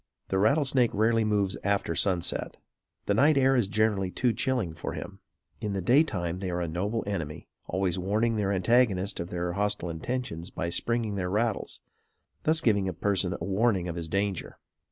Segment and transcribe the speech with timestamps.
[0.29, 2.57] The rattlesnake rarely moves after sunset.
[3.05, 5.19] The night air is generally too chilling for him.
[5.59, 9.53] In the day time they are a noble enemy, always warning their antagonist of their
[9.53, 11.81] hostile intentions by springing their rattles,
[12.45, 14.57] thus giving a person warning of his danger.